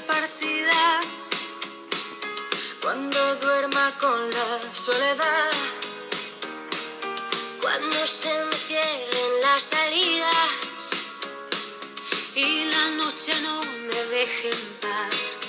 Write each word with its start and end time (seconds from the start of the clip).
partidas, 0.00 1.06
cuando 2.80 3.36
duerma 3.36 3.92
con 4.00 4.30
la 4.30 4.74
soledad, 4.74 5.50
cuando 7.60 8.06
se 8.06 8.30
encierren 8.30 9.40
las 9.42 9.62
salidas. 9.62 10.32
Y 12.34 12.64
la 12.64 12.88
noche 12.96 13.32
no 13.42 13.62
me 13.62 14.04
deje 14.16 14.50
en 14.50 14.66
paz. 14.80 15.41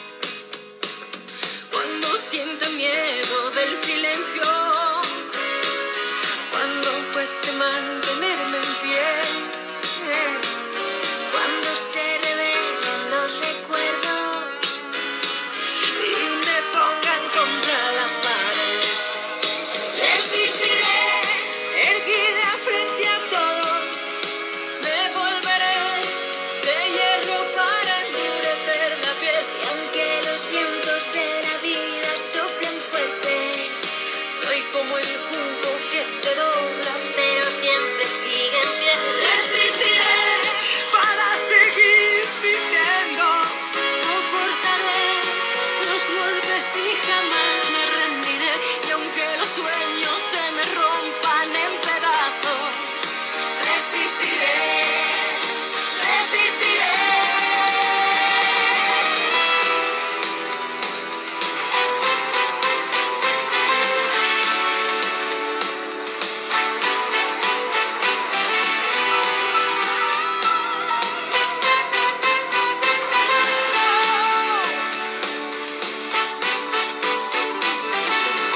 βόλτα 46.15 46.57
στη 46.67 46.85
χαμάς 47.05 47.63
με 47.73 47.82